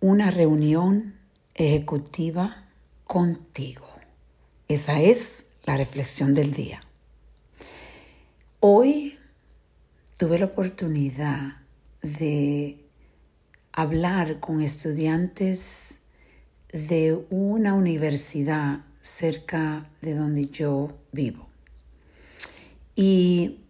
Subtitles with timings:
[0.00, 1.14] una reunión
[1.54, 2.64] ejecutiva
[3.04, 3.86] contigo.
[4.66, 6.82] Esa es la reflexión del día.
[8.60, 9.18] Hoy
[10.18, 11.58] tuve la oportunidad
[12.00, 12.78] de
[13.72, 15.98] hablar con estudiantes
[16.72, 21.46] de una universidad cerca de donde yo vivo.
[22.96, 23.60] Y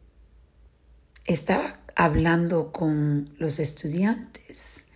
[1.26, 4.86] estaba hablando con los estudiantes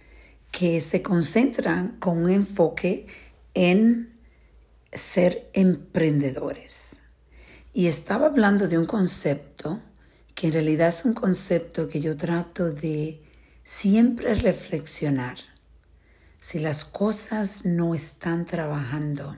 [0.57, 3.09] que se concentran con un enfoque
[3.55, 4.16] en
[4.92, 6.98] ser emprendedores.
[7.73, 9.80] Y estaba hablando de un concepto
[10.37, 13.20] que en realidad es un concepto que yo trato de
[13.64, 15.38] siempre reflexionar.
[16.41, 19.36] Si las cosas no están trabajando,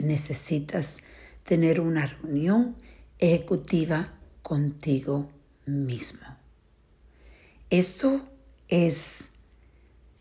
[0.00, 0.98] necesitas
[1.44, 2.76] tener una reunión
[3.18, 5.30] ejecutiva contigo
[5.64, 6.26] mismo.
[7.70, 8.20] Esto
[8.68, 9.30] es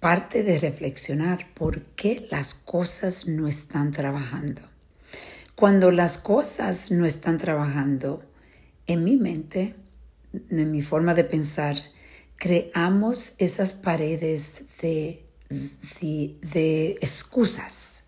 [0.04, 4.62] parte de reflexionar por qué las cosas no están trabajando.
[5.56, 8.22] Cuando las cosas no están trabajando,
[8.86, 9.78] en mi mente,
[10.50, 11.78] en mi forma de pensar,
[12.36, 15.24] creamos esas paredes de,
[16.02, 18.04] de, excusas,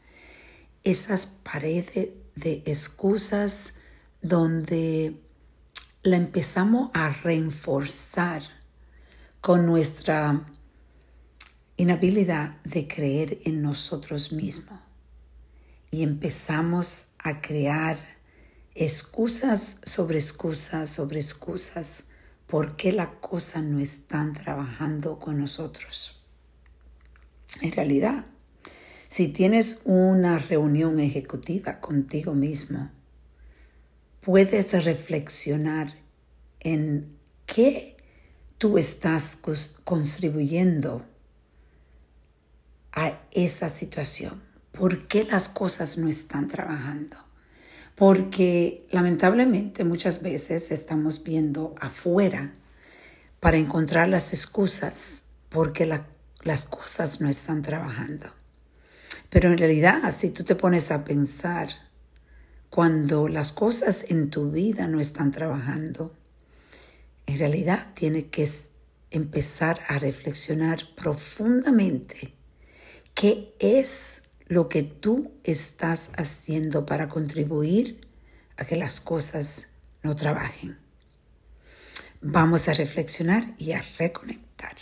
[0.83, 3.75] esas paredes de excusas
[4.21, 5.15] donde
[6.03, 8.43] la empezamos a reforzar
[9.39, 10.45] con nuestra
[11.77, 14.79] inhabilidad de creer en nosotros mismos
[15.91, 17.97] y empezamos a crear
[18.75, 22.03] excusas sobre excusas sobre excusas
[22.47, 26.21] por qué las cosas no están trabajando con nosotros.
[27.61, 28.25] En realidad,
[29.07, 32.91] si tienes una reunión ejecutiva contigo mismo,
[34.21, 35.93] puedes reflexionar
[36.59, 37.97] en qué
[38.57, 39.39] tú estás
[39.83, 41.05] contribuyendo
[42.95, 44.41] a esa situación.
[44.71, 47.17] ¿Por qué las cosas no están trabajando?
[47.95, 52.53] Porque lamentablemente muchas veces estamos viendo afuera
[53.39, 58.31] para encontrar las excusas porque las cosas no están trabajando.
[59.29, 61.69] Pero en realidad, si tú te pones a pensar,
[62.69, 66.13] cuando las cosas en tu vida no están trabajando,
[67.25, 68.49] en realidad tienes que
[69.11, 72.34] empezar a reflexionar profundamente
[73.15, 77.99] qué es lo que tú estás haciendo para contribuir
[78.57, 79.69] a que las cosas
[80.03, 80.77] no trabajen.
[82.21, 84.75] Vamos a reflexionar y a reconectar.